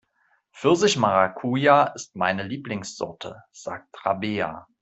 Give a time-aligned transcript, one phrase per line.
[0.55, 4.65] Pfirsich-Maracuja ist meine Lieblingssorte, sagt Rabea.